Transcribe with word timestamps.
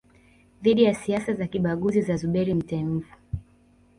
dhidi 0.61 0.83
ya 0.83 0.93
siasa 0.95 1.33
za 1.33 1.47
kibaguzi 1.47 2.01
za 2.01 2.15
Zuberi 2.17 2.53
Mtemvu 2.53 3.05